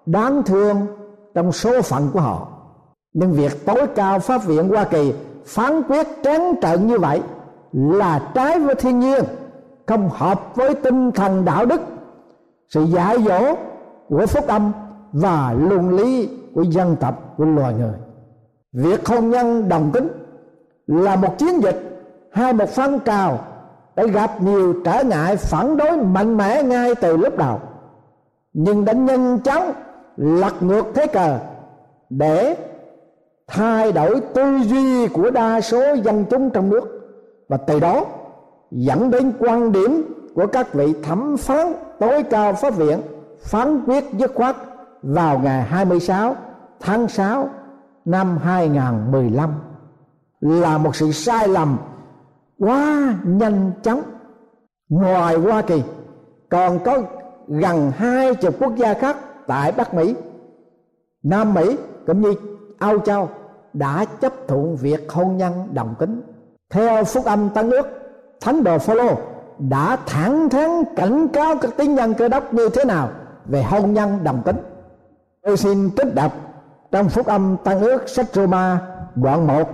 đáng 0.06 0.44
thương 0.44 0.88
trong 1.34 1.52
số 1.52 1.82
phận 1.82 2.10
của 2.14 2.20
họ 2.20 2.55
nhưng 3.16 3.32
việc 3.32 3.66
tối 3.66 3.88
cao 3.96 4.20
pháp 4.20 4.46
viện 4.46 4.70
hoa 4.70 4.84
kỳ 4.84 5.14
phán 5.46 5.84
quyết 5.84 6.08
trắng 6.24 6.54
trợn 6.62 6.88
như 6.88 7.00
vậy 7.00 7.22
là 7.72 8.32
trái 8.34 8.60
với 8.60 8.76
thiên 8.76 9.00
nhiên, 9.00 9.24
không 9.86 10.10
hợp 10.10 10.56
với 10.56 10.76
tinh 10.76 11.12
thần 11.12 11.46
đạo 11.46 11.66
đức. 11.66 11.82
Sự 12.70 12.84
dạy 12.84 13.18
dỗ 13.24 13.56
của 14.10 14.26
phúc 14.26 14.48
âm 14.48 14.72
và 15.12 15.56
luân 15.60 15.96
lý 15.96 16.30
của 16.54 16.62
dân 16.62 16.96
tộc, 16.96 17.34
của 17.38 17.46
loài 17.46 17.74
người. 17.74 17.94
Việc 18.74 19.08
hôn 19.08 19.30
nhân 19.30 19.70
đồng 19.70 19.92
tính 19.92 20.08
là 20.88 21.16
một 21.16 21.38
chiến 21.38 21.64
dịch 21.64 22.08
hay 22.32 22.54
một 22.54 22.70
phong 22.70 23.00
trào 23.00 23.40
đã 23.96 24.06
gặp 24.06 24.42
nhiều 24.42 24.74
trở 24.86 25.04
ngại 25.04 25.36
phản 25.36 25.78
đối 25.78 25.98
mạnh 25.98 26.38
mẽ 26.38 26.64
ngay 26.64 26.96
từ 26.96 27.18
lúc 27.18 27.38
đầu. 27.38 27.60
Nhưng 28.54 28.86
đã 28.86 28.94
nhanh 28.94 29.40
chóng 29.40 29.72
lật 30.18 30.64
ngược 30.64 30.86
thế 30.96 31.08
cờ 31.08 31.40
để 32.10 32.56
thay 33.48 33.92
đổi 33.92 34.22
tư 34.34 34.58
duy 34.64 35.08
của 35.08 35.30
đa 35.30 35.62
số 35.62 35.94
dân 35.94 36.26
chúng 36.30 36.50
trong 36.50 36.70
nước. 36.70 37.02
Và 37.50 37.58
từ 37.58 37.80
đó, 37.80 38.06
dẫn 38.72 39.12
đến 39.12 39.34
quan 39.40 39.72
điểm 39.72 40.04
của 40.36 40.48
các 40.48 40.74
vị 40.74 40.94
thẩm 41.04 41.38
phán 41.38 41.74
tối 42.00 42.24
cao 42.24 42.54
pháp 42.54 42.76
viện 42.76 43.02
phán 43.40 43.84
quyết 43.86 44.04
dứt 44.14 44.32
khoát 44.36 44.56
vào 45.02 45.40
ngày 45.40 45.64
26 45.64 46.36
tháng 46.80 47.08
6 47.08 47.50
năm 48.06 48.38
2015 48.38 49.50
là 50.40 50.78
một 50.78 50.96
sự 50.96 51.12
sai 51.12 51.48
lầm 51.48 51.78
quá 52.60 53.16
nhanh 53.24 53.72
chóng. 53.84 54.02
Ngoài 54.90 55.36
Hoa 55.36 55.62
Kỳ, 55.62 55.84
còn 56.50 56.80
có 56.86 57.02
gần 57.48 57.92
hai 57.98 58.36
chục 58.36 58.56
quốc 58.60 58.76
gia 58.76 58.94
khác 58.94 59.18
tại 59.48 59.72
Bắc 59.72 59.94
Mỹ, 59.94 60.16
Nam 61.24 61.54
Mỹ 61.54 61.78
cũng 62.08 62.22
như 62.22 62.34
Âu 62.80 63.00
Châu 63.00 63.30
đã 63.74 64.06
chấp 64.22 64.34
thuận 64.48 64.76
việc 64.76 65.12
hôn 65.12 65.38
nhân 65.38 65.70
đồng 65.74 65.96
tính 66.00 66.22
theo 66.70 67.04
phúc 67.04 67.26
âm 67.26 67.50
tăng 67.50 67.72
ước 67.72 67.88
thánh 68.42 68.64
đồ 68.64 68.78
phaolô 68.78 69.18
đã 69.60 69.98
thẳng 70.06 70.50
thắn 70.50 70.84
cảnh 70.96 71.28
cáo 71.28 71.56
các 71.62 71.72
tín 71.78 71.96
nhân 71.96 72.14
cơ 72.14 72.28
đốc 72.28 72.54
như 72.54 72.70
thế 72.70 72.86
nào 72.86 73.10
về 73.46 73.64
hôn 73.64 73.94
nhân 73.94 74.20
đồng 74.24 74.42
tính 74.46 74.58
tôi 75.42 75.58
xin 75.58 75.90
trích 75.98 76.16
đọc 76.16 76.32
trong 76.92 77.10
phúc 77.10 77.26
âm 77.26 77.58
tăng 77.64 77.82
ước 77.82 78.10
sách 78.10 78.26
Roma 78.34 78.80
đoạn 79.16 79.48
1 79.48 79.70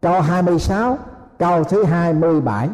câu 0.00 0.20
26 0.20 0.98
câu 1.38 1.64
thứ 1.64 1.84
27 1.84 2.68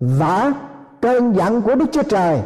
và 0.00 0.52
cơn 1.00 1.36
giận 1.36 1.62
của 1.62 1.74
Đức 1.74 1.86
Chúa 1.92 2.02
Trời, 2.02 2.40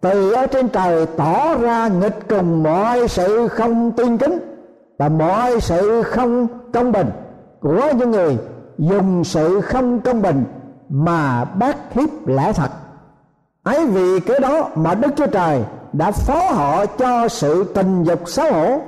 từ 0.00 0.32
ở 0.32 0.46
trên 0.46 0.68
trời 0.68 1.06
tỏ 1.06 1.54
ra 1.54 1.88
nghịch 1.88 2.28
cùng 2.28 2.62
mọi 2.62 3.08
sự 3.08 3.48
không 3.48 3.92
tin 3.92 4.18
kính 4.18 4.55
và 4.98 5.08
mọi 5.08 5.60
sự 5.60 6.02
không 6.02 6.48
công 6.72 6.92
bình 6.92 7.10
của 7.60 7.92
những 7.96 8.10
người 8.10 8.38
dùng 8.78 9.24
sự 9.24 9.60
không 9.60 10.00
công 10.00 10.22
bình 10.22 10.44
mà 10.88 11.44
bác 11.44 11.92
hiếp 11.92 12.26
lẽ 12.26 12.52
thật. 12.52 12.70
Ấy 13.62 13.86
vì 13.86 14.20
cái 14.20 14.40
đó 14.40 14.68
mà 14.74 14.94
đức 14.94 15.08
chúa 15.16 15.26
trời 15.26 15.64
đã 15.92 16.10
phó 16.10 16.50
họ 16.52 16.86
cho 16.86 17.28
sự 17.28 17.64
tình 17.64 18.04
dục 18.04 18.20
xấu 18.26 18.52
hổ, 18.52 18.80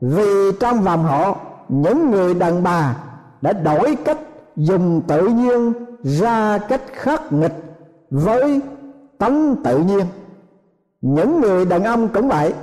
vì 0.00 0.52
trong 0.60 0.82
vòng 0.82 1.04
họ 1.04 1.36
những 1.68 2.10
người 2.10 2.34
đàn 2.34 2.62
bà 2.62 2.96
đã 3.42 3.52
đổi 3.52 3.96
cách 4.04 4.18
dùng 4.56 5.02
tự 5.06 5.26
nhiên 5.26 5.72
ra 6.02 6.58
cách 6.58 6.82
khắc 6.92 7.32
nghịch 7.32 7.64
với 8.10 8.60
tánh 9.18 9.56
tự 9.64 9.78
nhiên. 9.78 10.06
Những 11.00 11.40
người 11.40 11.64
đàn 11.64 11.84
ông 11.84 12.08
cũng 12.08 12.28
vậy 12.28 12.54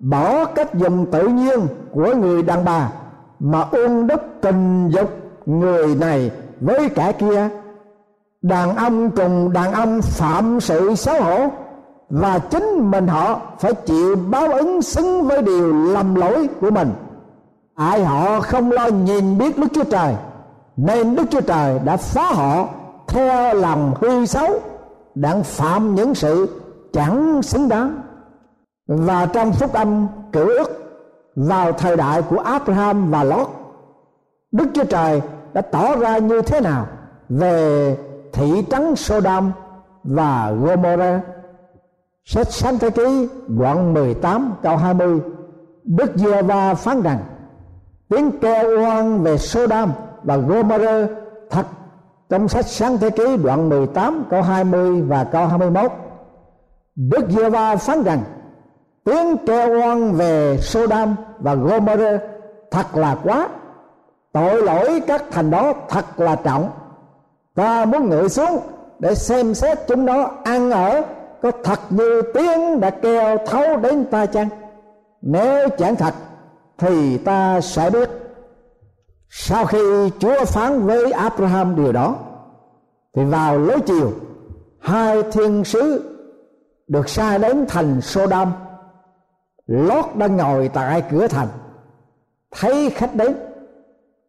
bỏ 0.00 0.44
cách 0.44 0.74
dùng 0.74 1.06
tự 1.12 1.28
nhiên 1.28 1.60
của 1.92 2.14
người 2.14 2.42
đàn 2.42 2.64
bà 2.64 2.92
mà 3.38 3.64
ung 3.72 4.06
đúc 4.06 4.20
tình 4.40 4.88
dục 4.88 5.10
người 5.46 5.94
này 5.94 6.30
với 6.60 6.88
cả 6.88 7.12
kia. 7.12 7.48
Đàn 8.42 8.76
ông 8.76 9.10
cùng 9.10 9.52
đàn 9.52 9.72
ông 9.72 10.02
phạm 10.02 10.60
sự 10.60 10.94
xấu 10.94 11.22
hổ 11.22 11.46
và 12.10 12.38
chính 12.38 12.90
mình 12.90 13.06
họ 13.06 13.40
phải 13.58 13.74
chịu 13.74 14.16
báo 14.30 14.52
ứng 14.52 14.82
xứng 14.82 15.22
với 15.22 15.42
điều 15.42 15.72
lầm 15.72 16.14
lỗi 16.14 16.48
của 16.60 16.70
mình. 16.70 16.92
Ai 17.74 18.04
họ 18.04 18.40
không 18.40 18.72
lo 18.72 18.86
nhìn 18.86 19.38
biết 19.38 19.58
đức 19.58 19.66
chúa 19.74 19.84
trời, 19.84 20.14
nên 20.76 21.16
đức 21.16 21.24
chúa 21.30 21.40
trời 21.40 21.78
đã 21.84 21.96
phá 21.96 22.32
họ 22.32 22.68
theo 23.08 23.54
lòng 23.54 23.94
hư 24.00 24.26
xấu, 24.26 24.60
đang 25.14 25.42
phạm 25.42 25.94
những 25.94 26.14
sự 26.14 26.60
chẳng 26.92 27.42
xứng 27.42 27.68
đáng 27.68 28.00
và 28.88 29.26
trong 29.26 29.52
phúc 29.52 29.72
âm 29.72 30.08
cửu 30.32 30.48
ước 30.48 30.70
vào 31.36 31.72
thời 31.72 31.96
đại 31.96 32.22
của 32.22 32.38
Abraham 32.38 33.10
và 33.10 33.24
Lot, 33.24 33.48
Đức 34.52 34.68
Chúa 34.74 34.84
Trời 34.84 35.22
đã 35.52 35.60
tỏ 35.60 35.96
ra 35.96 36.18
như 36.18 36.42
thế 36.42 36.60
nào 36.60 36.86
về 37.28 37.96
thị 38.32 38.64
trấn 38.70 38.96
Sodom 38.96 39.52
và 40.04 40.50
Gomorrah? 40.50 41.20
Sách 42.24 42.46
Sáng 42.52 42.78
Thế 42.78 42.90
Ký, 42.90 43.28
đoạn 43.46 43.94
18 43.94 44.54
câu 44.62 44.76
20 44.76 45.20
Đức 45.84 46.12
giê 46.14 46.42
va 46.42 46.74
phán 46.74 47.02
rằng, 47.02 47.18
tiếng 48.08 48.30
kêu 48.40 48.82
oan 48.82 49.22
về 49.22 49.38
Sodom 49.38 49.92
và 50.22 50.36
Gomorrah 50.36 51.10
thật 51.50 51.66
trong 52.28 52.48
sách 52.48 52.66
Sáng 52.66 52.98
Thế 52.98 53.10
Ký, 53.10 53.36
đoạn 53.36 53.68
18 53.68 54.24
câu 54.30 54.42
20 54.42 55.02
và 55.02 55.24
câu 55.24 55.46
21 55.46 55.92
Đức 56.96 57.30
giê 57.30 57.50
va 57.50 57.76
phán 57.76 58.02
rằng 58.02 58.22
tiếng 59.08 59.36
kêu 59.46 59.80
oan 59.80 60.12
về 60.12 60.58
Sodom 60.60 61.14
và 61.38 61.54
Gomorrah 61.54 62.20
thật 62.70 62.96
là 62.96 63.16
quá. 63.24 63.48
Tội 64.32 64.62
lỗi 64.62 65.02
các 65.06 65.24
thành 65.30 65.50
đó 65.50 65.72
thật 65.88 66.20
là 66.20 66.36
trọng. 66.36 66.70
Ta 67.54 67.84
muốn 67.84 68.08
ngự 68.08 68.28
xuống 68.28 68.60
để 68.98 69.14
xem 69.14 69.54
xét 69.54 69.78
chúng 69.88 70.06
nó 70.06 70.30
ăn 70.44 70.70
ở, 70.70 71.02
có 71.42 71.50
thật 71.64 71.80
như 71.90 72.22
tiếng 72.34 72.80
đã 72.80 72.90
kêu 72.90 73.36
thấu 73.46 73.76
đến 73.76 74.04
ta 74.04 74.26
chăng? 74.26 74.48
Nếu 75.22 75.68
chẳng 75.68 75.96
thật, 75.96 76.14
thì 76.78 77.18
ta 77.18 77.60
sẽ 77.60 77.90
biết. 77.90 78.10
Sau 79.30 79.66
khi 79.66 80.10
chúa 80.18 80.44
phán 80.44 80.86
với 80.86 81.12
abraham 81.12 81.76
điều 81.76 81.92
đó, 81.92 82.14
thì 83.16 83.24
vào 83.24 83.58
lối 83.58 83.80
chiều, 83.80 84.12
hai 84.80 85.22
thiên 85.22 85.64
sứ 85.64 86.14
được 86.88 87.08
sai 87.08 87.38
đến 87.38 87.64
thành 87.68 88.00
sodom 88.00 88.52
lót 89.68 90.04
đang 90.14 90.36
ngồi 90.36 90.68
tại 90.68 91.02
cửa 91.10 91.26
thành. 91.26 91.48
Thấy 92.50 92.90
khách 92.90 93.14
đến. 93.14 93.36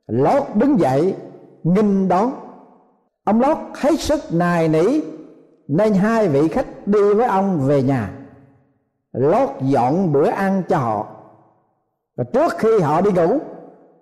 Lót 0.07 0.43
đứng 0.55 0.79
dậy 0.79 1.15
nghinh 1.63 2.07
đón. 2.07 2.31
Ông 3.23 3.41
lót 3.41 3.57
hết 3.73 3.99
sức 3.99 4.19
nài 4.31 4.67
nỉ, 4.67 5.01
nên 5.67 5.93
hai 5.93 6.29
vị 6.29 6.47
khách 6.47 6.87
đi 6.87 7.13
với 7.13 7.25
ông 7.25 7.59
về 7.59 7.83
nhà. 7.83 8.11
Lót 9.13 9.49
dọn 9.61 10.13
bữa 10.13 10.29
ăn 10.29 10.63
cho 10.69 10.77
họ. 10.77 11.07
Và 12.17 12.23
trước 12.23 12.53
khi 12.57 12.79
họ 12.79 13.01
đi 13.01 13.11
ngủ, 13.11 13.39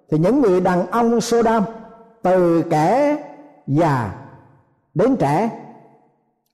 thì 0.09 0.17
những 0.17 0.41
người 0.41 0.61
đàn 0.61 0.87
ông 0.91 1.21
Sodom 1.21 1.63
từ 2.21 2.63
kẻ 2.69 3.17
già 3.67 4.15
đến 4.93 5.15
trẻ, 5.15 5.49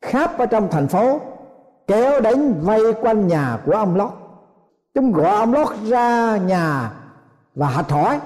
khắp 0.02 0.38
ở 0.38 0.46
trong 0.46 0.68
thành 0.72 0.88
phố, 0.88 1.20
kéo 1.88 2.22
đến 2.22 2.54
vây 2.62 2.94
quanh 2.94 3.28
nhà 3.28 3.60
của 3.66 3.72
ông 3.72 3.96
Lót 3.96 4.23
chúng 4.94 5.12
gọi 5.12 5.36
ông 5.36 5.54
Lót 5.54 5.68
ra 5.84 6.38
nhà 6.38 6.92
và 7.56 7.68
hạch 7.68 7.90
hỏi 7.90 8.20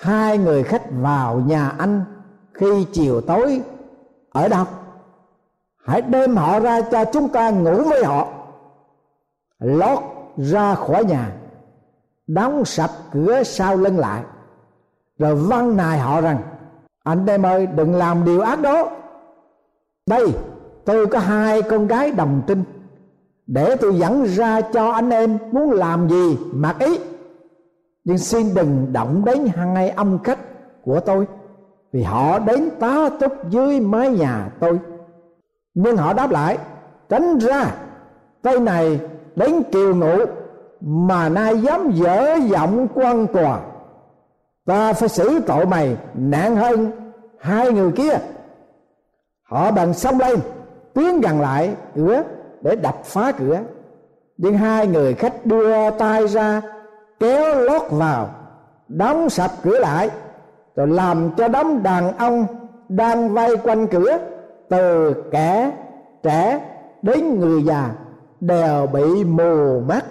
hai 0.00 0.38
người 0.38 0.62
khách 0.62 0.82
vào 0.90 1.40
nhà 1.40 1.68
anh 1.78 2.04
khi 2.54 2.86
chiều 2.92 3.20
tối 3.20 3.62
ở 4.30 4.48
đâu? 4.48 4.64
Hãy 5.84 6.02
đem 6.02 6.36
họ 6.36 6.60
ra 6.60 6.80
cho 6.80 7.04
chúng 7.04 7.28
ta 7.28 7.50
ngủ 7.50 7.82
với 7.82 8.04
họ. 8.04 8.28
Lót 9.58 9.98
ra 10.36 10.74
khỏi 10.74 11.04
nhà, 11.04 11.32
đóng 12.26 12.64
sập 12.64 12.90
cửa 13.12 13.42
sau 13.42 13.76
lưng 13.76 13.98
lại, 13.98 14.22
rồi 15.18 15.34
văn 15.34 15.76
nài 15.76 15.98
họ 15.98 16.20
rằng, 16.20 16.38
anh 17.04 17.26
em 17.26 17.46
ơi, 17.46 17.66
đừng 17.66 17.94
làm 17.94 18.24
điều 18.24 18.40
ác 18.40 18.60
đó. 18.60 18.90
Đây, 20.06 20.32
tôi 20.84 21.06
có 21.06 21.18
hai 21.18 21.62
con 21.62 21.86
gái 21.86 22.12
đồng 22.12 22.42
trinh 22.46 22.64
để 23.48 23.76
tôi 23.76 23.98
dẫn 23.98 24.24
ra 24.24 24.60
cho 24.60 24.90
anh 24.90 25.10
em 25.10 25.38
muốn 25.52 25.70
làm 25.70 26.08
gì, 26.08 26.38
mặc 26.52 26.76
ý. 26.78 26.98
Nhưng 28.04 28.18
xin 28.18 28.54
đừng 28.54 28.92
động 28.92 29.24
đến 29.24 29.46
hai 29.54 29.90
ông 29.90 30.18
khách 30.24 30.38
của 30.84 31.00
tôi, 31.00 31.26
vì 31.92 32.02
họ 32.02 32.38
đến 32.38 32.68
tá 32.80 33.08
túc 33.20 33.32
dưới 33.50 33.80
mái 33.80 34.10
nhà 34.10 34.50
tôi. 34.60 34.78
Nhưng 35.74 35.96
họ 35.96 36.12
đáp 36.12 36.30
lại, 36.30 36.58
tránh 37.08 37.38
ra, 37.38 37.74
tay 38.42 38.60
này 38.60 39.00
đến 39.36 39.62
kiều 39.72 39.94
ngụ, 39.94 40.16
mà 40.80 41.28
nay 41.28 41.60
dám 41.60 41.90
dở 41.90 42.34
giọng 42.50 42.88
quan 42.94 43.26
tòa 43.26 43.60
ta 44.66 44.92
phải 44.92 45.08
xử 45.08 45.40
tội 45.46 45.66
mày 45.66 45.96
nặng 46.14 46.56
hơn 46.56 46.90
hai 47.38 47.72
người 47.72 47.92
kia. 47.92 48.18
Họ 49.42 49.70
bằng 49.70 49.94
sông 49.94 50.18
lên, 50.18 50.38
tiến 50.94 51.20
gần 51.20 51.40
lại 51.40 51.74
cửa 51.94 52.22
để 52.60 52.76
đập 52.76 53.04
phá 53.04 53.32
cửa. 53.32 53.60
Nhưng 54.36 54.54
hai 54.54 54.86
người 54.86 55.14
khách 55.14 55.46
đưa 55.46 55.90
tay 55.90 56.28
ra, 56.28 56.62
kéo 57.20 57.54
lót 57.54 57.82
vào, 57.90 58.28
đóng 58.88 59.30
sập 59.30 59.50
cửa 59.62 59.78
lại, 59.78 60.10
rồi 60.76 60.88
làm 60.88 61.30
cho 61.36 61.48
đám 61.48 61.82
đàn 61.82 62.16
ông 62.16 62.46
đang 62.88 63.34
vây 63.34 63.56
quanh 63.56 63.86
cửa, 63.86 64.18
từ 64.68 65.14
kẻ 65.30 65.72
trẻ 66.22 66.60
đến 67.02 67.40
người 67.40 67.62
già, 67.62 67.90
đều 68.40 68.86
bị 68.86 69.24
mù 69.24 69.80
mắt. 69.80 70.04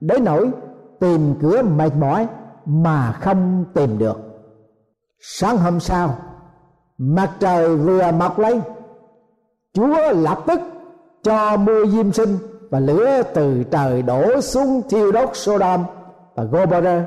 Đến 0.00 0.24
nỗi 0.24 0.50
tìm 1.00 1.34
cửa 1.40 1.62
mệt 1.62 1.90
mỏi 1.98 2.26
mà 2.64 3.12
không 3.12 3.64
tìm 3.74 3.98
được. 3.98 4.16
Sáng 5.20 5.56
hôm 5.56 5.80
sau, 5.80 6.14
mặt 6.98 7.30
trời 7.40 7.76
vừa 7.76 8.10
mọc 8.12 8.38
lên, 8.38 8.60
chúa 9.72 10.12
lập 10.12 10.38
tức 10.46 10.60
cho 11.22 11.56
mưa 11.56 11.86
diêm 11.86 12.12
sinh 12.12 12.38
và 12.70 12.80
lửa 12.80 13.22
từ 13.34 13.64
trời 13.70 14.02
đổ 14.02 14.40
xuống 14.40 14.82
thiêu 14.90 15.12
đốt 15.12 15.30
Sodom 15.36 15.84
và 16.34 16.44
Gomorrah. 16.44 17.02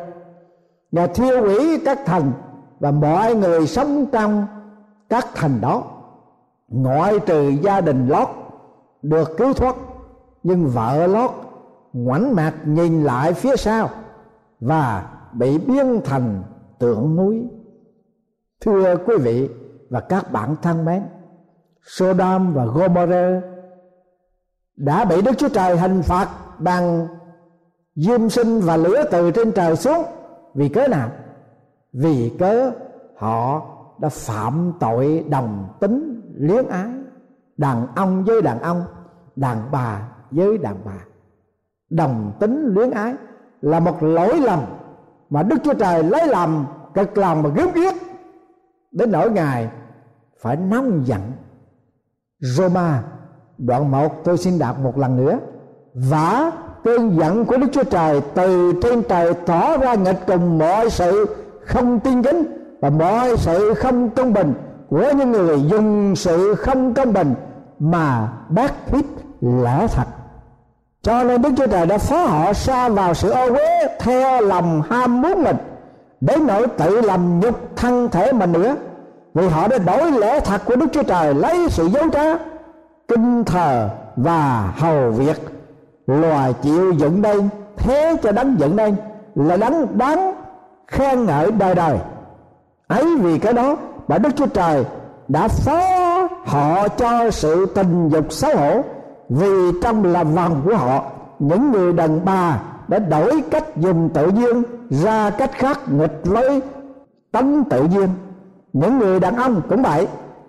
Và 0.91 1.07
thiêu 1.07 1.41
hủy 1.41 1.81
các 1.85 1.99
thành 2.05 2.31
và 2.79 2.91
mọi 2.91 3.35
người 3.35 3.67
sống 3.67 4.05
trong 4.11 4.45
các 5.09 5.27
thành 5.35 5.61
đó. 5.61 5.83
Ngoại 6.67 7.19
trừ 7.19 7.49
gia 7.49 7.81
đình 7.81 8.07
lót 8.07 8.27
được 9.01 9.37
cứu 9.37 9.53
thoát, 9.53 9.75
nhưng 10.43 10.67
vợ 10.67 11.07
lót 11.07 11.31
ngoảnh 11.93 12.35
mặt 12.35 12.53
nhìn 12.65 13.03
lại 13.03 13.33
phía 13.33 13.55
sau 13.55 13.89
và 14.59 15.09
bị 15.33 15.57
biến 15.57 16.01
thành 16.05 16.43
tượng 16.79 17.15
núi. 17.15 17.47
Thưa 18.61 18.95
quý 19.05 19.15
vị 19.17 19.49
và 19.89 19.99
các 19.99 20.31
bạn 20.31 20.55
thân 20.61 20.85
mến, 20.85 21.03
Sodom 21.81 22.53
và 22.53 22.65
Gomorrah 22.65 23.43
đã 24.75 25.05
bị 25.05 25.21
Đức 25.21 25.31
Chúa 25.37 25.49
Trời 25.49 25.77
hình 25.77 26.01
phạt 26.01 26.29
bằng 26.59 27.07
diêm 27.95 28.29
sinh 28.29 28.61
và 28.61 28.77
lửa 28.77 29.03
từ 29.11 29.31
trên 29.31 29.51
trời 29.51 29.75
xuống. 29.75 30.05
Vì 30.53 30.69
cớ 30.69 30.87
nào? 30.87 31.09
Vì 31.93 32.35
cớ 32.39 32.71
họ 33.17 33.61
đã 33.99 34.09
phạm 34.09 34.73
tội 34.79 35.25
đồng 35.29 35.67
tính 35.79 36.21
luyến 36.35 36.67
ái. 36.67 36.89
Đàn 37.57 37.87
ông 37.95 38.23
với 38.23 38.41
đàn 38.41 38.61
ông, 38.61 38.85
đàn 39.35 39.57
bà 39.71 40.09
với 40.31 40.57
đàn 40.57 40.75
bà. 40.85 41.05
Đồng 41.89 42.31
tính 42.39 42.65
luyến 42.65 42.91
ái 42.91 43.15
là 43.61 43.79
một 43.79 44.03
lỗi 44.03 44.39
lầm 44.39 44.59
mà 45.29 45.43
đức 45.43 45.55
chúa 45.63 45.73
trời 45.73 46.03
lấy 46.03 46.27
làm 46.27 46.65
cực 46.93 47.17
lòng 47.17 47.43
mà 47.43 47.49
gớm 47.49 47.71
ghiếc. 47.73 47.93
Đến 48.91 49.11
nỗi 49.11 49.31
ngài 49.31 49.69
phải 50.41 50.55
nóng 50.55 51.05
giận. 51.05 51.21
Roma 52.39 53.03
đoạn 53.65 53.91
1 53.91 54.23
tôi 54.23 54.37
xin 54.37 54.59
đọc 54.59 54.79
một 54.79 54.97
lần 54.97 55.25
nữa. 55.25 55.37
Và 55.93 56.51
cơn 56.83 57.17
giận 57.17 57.45
của 57.45 57.57
Đức 57.57 57.67
Chúa 57.73 57.83
Trời 57.83 58.21
từ 58.33 58.73
trên 58.81 59.03
trời 59.03 59.33
tỏ 59.33 59.77
ra 59.77 59.93
nghịch 59.93 60.19
cùng 60.27 60.57
mọi 60.57 60.89
sự 60.89 61.35
không 61.65 61.99
tin 61.99 62.23
kính 62.23 62.43
và 62.81 62.89
mọi 62.89 63.37
sự 63.37 63.73
không 63.73 64.09
công 64.09 64.33
bình 64.33 64.53
của 64.89 65.11
những 65.17 65.31
người 65.31 65.61
dùng 65.61 66.15
sự 66.15 66.55
không 66.55 66.93
công 66.93 67.13
bình 67.13 67.33
mà 67.79 68.27
bác 68.49 68.73
hiếp 68.87 69.05
lẽ 69.41 69.87
thật. 69.87 70.05
Cho 71.01 71.23
nên 71.23 71.41
Đức 71.41 71.49
Chúa 71.57 71.67
Trời 71.67 71.85
đã 71.85 71.97
phó 71.97 72.25
họ 72.25 72.53
xa 72.53 72.89
vào 72.89 73.13
sự 73.13 73.29
ô 73.29 73.53
uế, 73.53 73.87
theo 73.99 74.41
lòng 74.41 74.81
ham 74.89 75.21
muốn 75.21 75.43
mình, 75.43 75.57
đến 76.21 76.47
nỗi 76.47 76.67
tự 76.67 77.01
làm 77.01 77.39
nhục 77.39 77.75
thân 77.75 78.09
thể 78.09 78.31
mình 78.31 78.51
nữa. 78.51 78.75
Vì 79.33 79.47
họ 79.47 79.67
đã 79.67 79.77
đổi 79.77 80.11
lẽ 80.11 80.39
thật 80.39 80.61
của 80.65 80.75
Đức 80.75 80.87
Chúa 80.93 81.03
Trời, 81.03 81.33
lấy 81.33 81.69
sự 81.69 81.85
dấu 81.85 82.09
trá 82.09 82.35
kinh 83.07 83.43
thờ 83.43 83.89
và 84.15 84.73
hầu 84.77 85.11
việc. 85.11 85.37
Loài 86.07 86.53
chịu 86.61 86.91
dựng 86.91 87.21
đây, 87.21 87.37
thế 87.77 88.15
cho 88.23 88.31
đánh 88.31 88.55
dựng 88.59 88.75
đây, 88.75 88.93
là 89.35 89.57
đánh 89.57 89.97
đáng 89.97 90.33
khen 90.87 91.25
ngợi 91.25 91.51
đời 91.51 91.75
đời. 91.75 91.97
Ấy 92.87 93.17
vì 93.21 93.39
cái 93.39 93.53
đó 93.53 93.75
mà 94.07 94.17
Đức 94.17 94.29
Chúa 94.35 94.47
Trời 94.47 94.85
đã 95.27 95.47
phó 95.47 95.81
họ 96.45 96.87
cho 96.87 97.31
sự 97.31 97.65
tình 97.65 98.09
dục 98.09 98.25
xấu 98.29 98.57
hổ, 98.57 98.81
vì 99.29 99.71
trong 99.81 100.05
làm 100.05 100.33
vòng 100.33 100.61
của 100.65 100.75
họ, 100.75 101.03
những 101.39 101.71
người 101.71 101.93
đàn 101.93 102.25
bà 102.25 102.59
đã 102.87 102.99
đổi 102.99 103.43
cách 103.51 103.77
dùng 103.77 104.09
tự 104.13 104.27
nhiên, 104.27 104.63
ra 104.89 105.29
cách 105.29 105.51
khác 105.53 105.79
nghịch 105.91 106.21
với 106.23 106.61
tánh 107.31 107.63
tự 107.69 107.83
nhiên. 107.83 108.07
Những 108.73 108.99
người 108.99 109.19
đàn 109.19 109.35
ông 109.35 109.61
cũng 109.69 109.81
vậy 109.83 110.07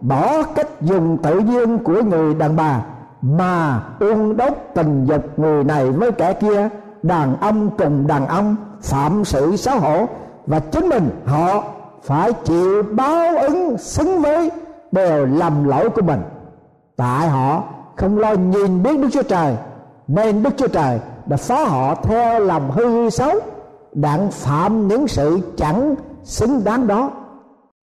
bỏ 0.08 0.42
cách 0.42 0.80
dùng 0.80 1.18
tự 1.22 1.38
nhiên 1.38 1.78
của 1.78 2.02
người 2.02 2.34
đàn 2.34 2.56
bà 2.56 2.82
mà 3.22 3.82
uôn 4.00 4.36
đốc 4.36 4.54
tình 4.74 5.04
dục 5.06 5.38
người 5.38 5.64
này 5.64 5.90
với 5.90 6.12
kẻ 6.12 6.32
kia. 6.32 6.68
Đàn 7.02 7.40
ông 7.40 7.70
cùng 7.78 8.06
đàn 8.06 8.26
ông 8.26 8.56
phạm 8.82 9.24
sự 9.24 9.56
xấu 9.56 9.78
hổ 9.78 10.06
và 10.46 10.60
chính 10.60 10.88
mình 10.88 11.10
họ 11.26 11.64
phải 12.02 12.32
chịu 12.32 12.82
báo 12.82 13.36
ứng 13.36 13.78
xứng 13.78 14.22
với 14.22 14.50
đều 14.92 15.26
lầm 15.26 15.68
lỗi 15.68 15.90
của 15.90 16.02
mình. 16.02 16.20
Tại 16.96 17.28
họ 17.28 17.62
không 17.96 18.18
lo 18.18 18.32
nhìn 18.32 18.82
biết 18.82 18.98
đức 18.98 19.08
chúa 19.12 19.22
trời, 19.22 19.56
nên 20.08 20.42
đức 20.42 20.50
chúa 20.56 20.68
trời 20.68 21.00
đã 21.26 21.36
phá 21.36 21.64
họ 21.64 21.94
theo 21.94 22.40
lòng 22.40 22.70
hư 22.70 23.10
xấu, 23.10 23.32
đặng 23.92 24.30
phạm 24.30 24.88
những 24.88 25.08
sự 25.08 25.40
chẳng 25.56 25.94
xứng 26.24 26.64
đáng 26.64 26.86
đó 26.86 27.10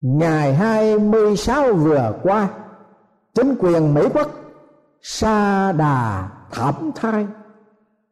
ngày 0.01 0.55
26 0.55 1.75
vừa 1.75 2.13
qua, 2.23 2.49
chính 3.35 3.55
quyền 3.59 3.95
Mỹ 3.95 4.09
quốc 4.15 4.31
sa 5.03 5.73
đà 5.73 6.29
thảm 6.51 6.91
thai. 6.95 7.27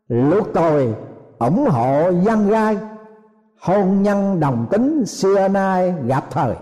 Lúc 0.09 0.49
tôi 0.55 0.94
ủng 1.38 1.66
hộ 1.70 2.11
dân 2.22 2.49
gai, 2.49 2.79
hôn 3.61 4.03
nhân 4.03 4.40
đồng 4.40 4.66
tính 4.70 5.07
xưa 5.07 5.49
nay 5.49 5.94
gặp 6.07 6.25
thời. 6.31 6.55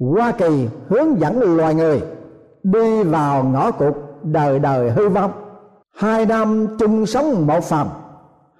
Hoa 0.00 0.32
kỳ 0.32 0.68
hướng 0.88 1.20
dẫn 1.20 1.56
loài 1.56 1.74
người 1.74 2.02
đi 2.62 3.02
vào 3.02 3.44
ngõ 3.44 3.70
cụt 3.70 3.94
đời 4.22 4.58
đời 4.58 4.90
hư 4.90 5.08
vong. 5.08 5.32
Hai 5.96 6.26
năm 6.26 6.76
chung 6.78 7.06
sống 7.06 7.46
một 7.46 7.64
phòng, 7.64 7.88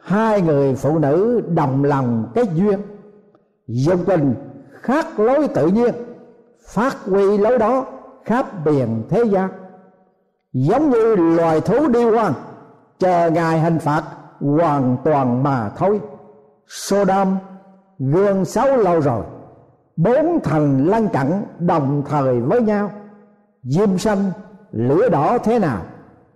hai 0.02 0.42
người 0.42 0.74
phụ 0.74 0.98
nữ 0.98 1.42
đồng 1.54 1.84
lòng 1.84 2.30
kết 2.34 2.48
duyên. 2.54 2.80
Dân 3.66 3.98
tình 4.06 4.34
khác 4.82 5.20
lối 5.20 5.48
tự 5.48 5.66
nhiên, 5.66 5.94
phát 6.68 6.96
huy 7.06 7.38
lối 7.38 7.58
đó 7.58 7.86
khắp 8.24 8.46
biển 8.64 9.02
thế 9.10 9.24
gian. 9.24 9.48
Giống 10.52 10.90
như 10.90 11.16
loài 11.16 11.60
thú 11.60 11.88
đi 11.88 12.04
hoang, 12.04 12.32
chờ 12.98 13.30
ngài 13.30 13.60
hình 13.60 13.78
phạt 13.78 14.02
hoàn 14.40 14.96
toàn 15.04 15.42
mà 15.42 15.70
thôi. 15.76 16.00
Sodom, 16.68 17.36
gương 17.98 18.44
xấu 18.44 18.76
lâu 18.76 19.00
rồi, 19.00 19.24
bốn 19.96 20.40
thành 20.44 20.86
lân 20.86 21.08
cận 21.08 21.44
đồng 21.58 22.02
thời 22.08 22.40
với 22.40 22.62
nhau. 22.62 22.90
Diêm 23.62 23.98
xanh 23.98 24.18
lửa 24.72 25.08
đỏ 25.08 25.38
thế 25.38 25.58
nào, 25.58 25.82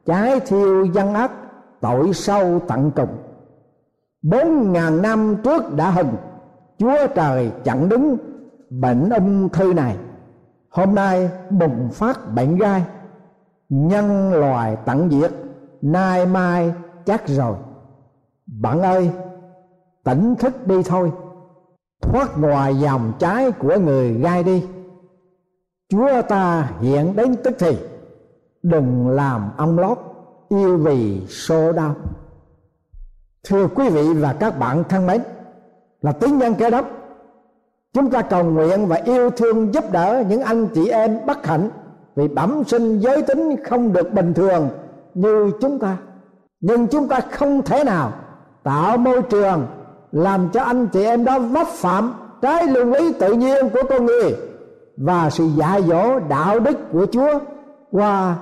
trái 0.06 0.40
thiêu 0.40 0.84
dân 0.84 1.14
ác, 1.14 1.30
tội 1.80 2.12
sâu 2.12 2.60
tận 2.68 2.90
cùng. 2.96 3.16
Bốn 4.22 4.72
ngàn 4.72 5.02
năm 5.02 5.36
trước 5.44 5.74
đã 5.74 5.90
hừng, 5.90 6.16
chúa 6.78 7.06
trời 7.14 7.50
chặn 7.64 7.88
đứng 7.88 8.16
bệnh 8.70 9.10
ung 9.10 9.48
thư 9.48 9.72
này. 9.74 9.96
Hôm 10.70 10.94
nay 10.94 11.30
bùng 11.50 11.90
phát 11.92 12.34
bệnh 12.34 12.56
gai, 12.56 12.84
nhân 13.68 14.32
loài 14.32 14.76
tận 14.84 15.10
diệt, 15.10 15.32
nay 15.82 16.26
mai 16.26 16.72
chắc 17.04 17.28
rồi. 17.28 17.56
Bạn 18.46 18.82
ơi, 18.82 19.10
tỉnh 20.04 20.34
thức 20.38 20.66
đi 20.66 20.82
thôi. 20.82 21.12
Thoát 22.00 22.38
ngoài 22.38 22.78
dòng 22.78 23.12
trái 23.18 23.50
của 23.50 23.78
người 23.78 24.14
gai 24.14 24.42
đi. 24.42 24.66
Chúa 25.88 26.22
ta 26.28 26.70
hiện 26.80 27.16
đến 27.16 27.36
tức 27.44 27.54
thì, 27.58 27.78
đừng 28.62 29.08
làm 29.08 29.50
ông 29.56 29.78
lót 29.78 29.98
yêu 30.48 30.76
vì 30.78 31.26
số 31.26 31.72
đau. 31.72 31.94
Thưa 33.48 33.66
quý 33.66 33.88
vị 33.88 34.14
và 34.14 34.32
các 34.32 34.58
bạn 34.58 34.84
thân 34.88 35.06
mến, 35.06 35.22
là 36.02 36.12
tín 36.12 36.38
nhân 36.38 36.54
kế 36.54 36.70
đốc 36.70 36.86
chúng 37.96 38.10
ta 38.10 38.22
cầu 38.22 38.44
nguyện 38.44 38.86
và 38.86 38.96
yêu 39.04 39.30
thương 39.30 39.74
giúp 39.74 39.84
đỡ 39.92 40.24
những 40.28 40.42
anh 40.42 40.68
chị 40.74 40.88
em 40.88 41.18
bất 41.26 41.46
hạnh, 41.46 41.70
vì 42.16 42.28
bẩm 42.28 42.62
sinh 42.66 42.98
giới 42.98 43.22
tính 43.22 43.56
không 43.64 43.92
được 43.92 44.12
bình 44.12 44.34
thường 44.34 44.68
như 45.14 45.50
chúng 45.60 45.78
ta. 45.78 45.96
Nhưng 46.60 46.86
chúng 46.86 47.08
ta 47.08 47.20
không 47.30 47.62
thể 47.62 47.84
nào 47.84 48.12
tạo 48.62 48.96
môi 48.96 49.22
trường 49.22 49.66
làm 50.12 50.48
cho 50.52 50.62
anh 50.62 50.86
chị 50.86 51.04
em 51.04 51.24
đó 51.24 51.38
vấp 51.38 51.66
phạm 51.66 52.14
trái 52.42 52.66
luân 52.66 52.92
lý 52.92 53.12
tự 53.12 53.32
nhiên 53.32 53.68
của 53.72 53.82
con 53.88 54.06
người 54.06 54.36
và 54.96 55.30
sự 55.30 55.44
dạy 55.44 55.82
dỗ 55.82 56.18
đạo 56.28 56.60
đức 56.60 56.76
của 56.92 57.06
Chúa 57.12 57.38
qua 57.90 58.36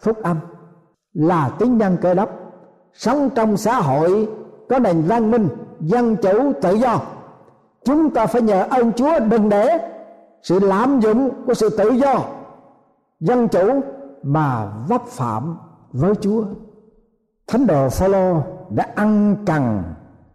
phúc 0.00 0.22
âm. 0.22 0.36
Là 1.14 1.50
tín 1.58 1.78
nhân 1.78 1.96
cơ 2.02 2.14
đốc, 2.14 2.28
sống 2.92 3.30
trong 3.34 3.56
xã 3.56 3.80
hội 3.80 4.28
có 4.68 4.78
nền 4.78 5.02
văn 5.02 5.30
minh, 5.30 5.48
dân 5.80 6.16
chủ 6.16 6.52
tự 6.62 6.74
do 6.74 7.00
chúng 7.84 8.10
ta 8.10 8.26
phải 8.26 8.42
nhờ 8.42 8.66
ơn 8.70 8.92
Chúa 8.92 9.18
đừng 9.18 9.48
để 9.48 9.78
sự 10.42 10.60
lạm 10.60 11.00
dụng 11.00 11.30
của 11.46 11.54
sự 11.54 11.68
tự 11.78 11.90
do 11.90 12.14
dân 13.20 13.48
chủ 13.48 13.80
mà 14.22 14.66
vấp 14.88 15.02
phạm 15.06 15.58
với 15.92 16.14
Chúa. 16.14 16.44
Thánh 17.46 17.66
đồ 17.66 17.88
Phaolô 17.88 18.42
đã 18.70 18.88
ăn 18.94 19.36
cần 19.46 19.82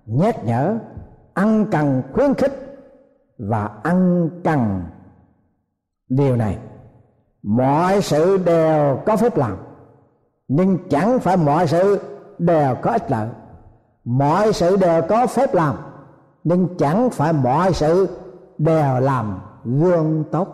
nhắc 0.06 0.46
nhở, 0.46 0.78
ăn 1.34 1.66
cần 1.72 2.02
khuyến 2.14 2.34
khích 2.34 2.80
và 3.38 3.70
ăn 3.84 4.30
cần 4.44 4.84
điều 6.10 6.36
này. 6.36 6.58
Mọi 7.44 8.02
sự 8.02 8.38
đều 8.38 9.00
có 9.06 9.18
phép 9.18 9.38
làm, 9.38 9.58
nhưng 10.48 10.78
chẳng 10.90 11.20
phải 11.20 11.38
mọi 11.38 11.68
sự 11.68 12.00
đều 12.38 12.76
có 12.82 12.92
ích 12.92 13.12
lợi. 13.12 13.28
Mọi 14.04 14.54
sự 14.54 14.78
đều 14.78 15.02
có 15.10 15.28
phép 15.28 15.54
làm, 15.54 15.76
nhưng 16.44 16.68
chẳng 16.78 17.10
phải 17.10 17.34
mọi 17.34 17.74
sự 17.74 18.08
đều 18.58 19.00
làm 19.00 19.40
gương 19.66 20.24
tốt. 20.32 20.48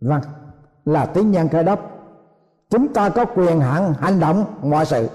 Vâng 0.00 0.22
là 0.84 1.06
tín 1.06 1.30
nhân 1.30 1.48
cơ 1.48 1.62
đốc. 1.62 1.90
Chúng 2.70 2.88
ta 2.88 3.08
có 3.08 3.24
quyền 3.24 3.60
hạn 3.60 3.94
hành 3.98 4.20
động 4.20 4.44
mọi 4.62 4.86
sự. 4.86 5.08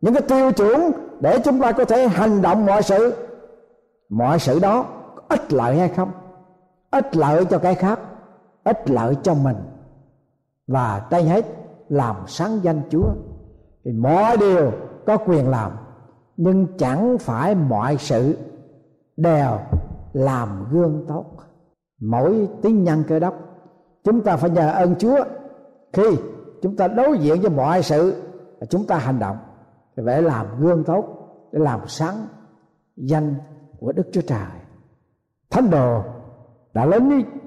Những 0.00 0.14
cái 0.14 0.22
tiêu 0.22 0.52
chuẩn 0.52 0.92
để 1.20 1.38
chúng 1.44 1.60
ta 1.60 1.72
có 1.72 1.84
thể 1.84 2.08
hành 2.08 2.42
động 2.42 2.66
mọi 2.66 2.82
sự 2.82 3.14
mọi 4.08 4.38
sự 4.38 4.58
đó 4.58 4.84
có 5.16 5.22
ích 5.28 5.52
lợi 5.52 5.78
hay 5.78 5.88
không? 5.88 6.12
Ích 6.90 7.16
lợi 7.16 7.44
cho 7.44 7.58
cái 7.58 7.74
khác, 7.74 8.00
ích 8.64 8.90
lợi 8.90 9.16
cho 9.22 9.34
mình. 9.34 9.56
Và 10.66 11.02
trên 11.10 11.26
hết, 11.26 11.46
làm 11.88 12.16
sáng 12.26 12.58
danh 12.62 12.82
chúa. 12.90 13.08
Thì 13.84 13.92
mọi 13.92 14.36
điều 14.36 14.72
có 15.06 15.16
quyền 15.16 15.48
làm, 15.48 15.72
nhưng 16.36 16.66
chẳng 16.78 17.18
phải 17.18 17.54
mọi 17.54 17.96
sự 17.96 18.36
đều 19.22 19.58
làm 20.12 20.64
gương 20.70 21.04
tốt. 21.08 21.24
Mỗi 22.00 22.48
tín 22.62 22.84
nhân 22.84 23.02
cơ 23.08 23.18
đốc, 23.18 23.34
chúng 24.04 24.20
ta 24.20 24.36
phải 24.36 24.50
nhờ 24.50 24.72
ơn 24.72 24.94
chúa. 24.98 25.24
Khi 25.92 26.16
chúng 26.62 26.76
ta 26.76 26.88
đối 26.88 27.18
diện 27.18 27.40
với 27.40 27.50
mọi 27.50 27.82
sự, 27.82 28.22
chúng 28.70 28.86
ta 28.86 28.96
hành 28.96 29.18
động 29.18 29.36
thì 29.96 30.02
phải 30.06 30.22
làm 30.22 30.46
gương 30.60 30.84
tốt 30.84 31.04
để 31.52 31.58
làm 31.58 31.80
sáng 31.86 32.26
danh 32.96 33.34
của 33.80 33.92
đức 33.92 34.06
chúa 34.12 34.20
trời. 34.20 34.48
Thánh 35.50 35.70
đồ 35.70 36.02
đã 36.74 36.84
lấy 36.84 37.00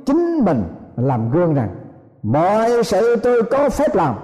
chính 0.06 0.40
mình 0.46 0.64
làm 0.96 1.32
gương 1.32 1.54
rằng, 1.54 1.76
mọi 2.24 2.84
sự 2.84 3.16
tôi 3.16 3.44
có 3.52 3.70
phép 3.70 3.96
làm, 3.96 4.16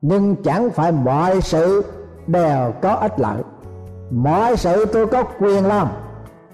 nhưng 0.00 0.36
chẳng 0.42 0.70
phải 0.70 0.92
mọi 0.92 1.40
sự 1.40 1.84
đều 2.26 2.72
có 2.82 2.94
ích 2.94 3.20
lợi. 3.20 3.42
Mọi 4.10 4.56
sự 4.56 4.84
tôi 4.84 5.06
có 5.06 5.24
quyền 5.40 5.66
làm 5.66 5.88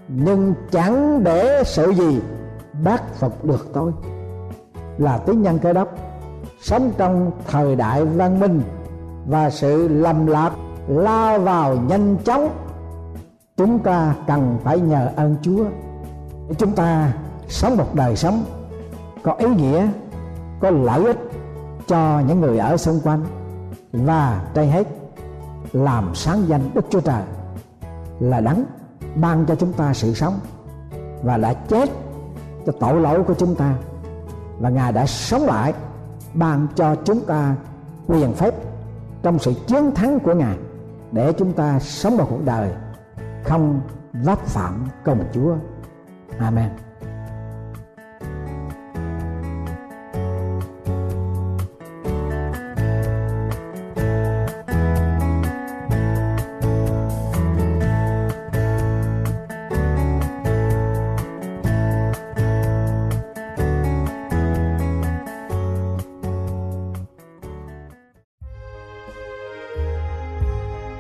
nhưng 0.08 0.54
chẳng 0.70 1.24
để 1.24 1.62
sự 1.66 1.90
gì, 1.90 2.20
bác 2.84 3.14
phục 3.14 3.44
được 3.44 3.68
tôi. 3.72 3.92
Là 4.98 5.18
tín 5.18 5.42
nhân 5.42 5.58
cơ 5.58 5.72
đốc, 5.72 5.88
sống 6.60 6.92
trong 6.98 7.30
thời 7.48 7.76
đại 7.76 8.04
văn 8.04 8.40
minh 8.40 8.62
và 9.26 9.50
sự 9.50 9.88
lầm 9.88 10.26
lạc 10.26 10.52
lao 10.88 11.38
vào 11.38 11.76
nhanh 11.76 12.16
chóng. 12.24 12.48
Chúng 13.56 13.78
ta 13.78 14.14
cần 14.26 14.58
phải 14.64 14.80
nhờ 14.80 15.10
ơn 15.16 15.36
chúa 15.42 15.64
để 16.48 16.54
chúng 16.58 16.72
ta 16.72 17.12
sống 17.48 17.76
một 17.76 17.94
đời 17.94 18.16
sống 18.16 18.44
có 19.22 19.32
ý 19.32 19.46
nghĩa, 19.48 19.88
có 20.60 20.70
lợi 20.70 21.04
ích 21.04 21.18
cho 21.86 22.22
những 22.28 22.40
người 22.40 22.58
ở 22.58 22.76
xung 22.76 23.00
quanh. 23.04 23.24
Và 23.92 24.42
trên 24.54 24.68
hết, 24.70 24.86
làm 25.72 26.14
sáng 26.14 26.48
danh 26.48 26.70
đức 26.74 26.84
chúa 26.90 27.00
trời 27.00 27.22
là 28.20 28.40
đấng 28.40 28.64
ban 29.20 29.46
cho 29.46 29.54
chúng 29.54 29.72
ta 29.72 29.94
sự 29.94 30.14
sống 30.14 30.40
và 31.22 31.36
đã 31.36 31.52
chết 31.52 31.90
cho 32.66 32.72
tội 32.80 33.00
lỗi 33.00 33.22
của 33.22 33.34
chúng 33.34 33.54
ta. 33.54 33.74
Và 34.58 34.68
ngài 34.68 34.92
đã 34.92 35.06
sống 35.06 35.44
lại 35.44 35.74
ban 36.34 36.66
cho 36.74 36.94
chúng 37.04 37.20
ta 37.26 37.54
quyền 38.06 38.32
phép 38.32 38.54
trong 39.22 39.38
sự 39.38 39.52
chiến 39.66 39.94
thắng 39.94 40.18
của 40.20 40.34
ngài 40.34 40.56
để 41.12 41.32
chúng 41.32 41.52
ta 41.52 41.78
sống 41.78 42.16
một 42.16 42.26
cuộc 42.30 42.44
đời 42.44 42.70
không 43.44 43.80
vấp 44.12 44.38
phạm 44.38 44.88
công 45.04 45.24
chúa. 45.34 45.54
Amen. 46.38 46.85